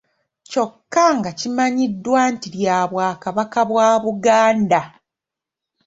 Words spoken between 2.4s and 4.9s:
lya Bwakabaka bwa Buganda.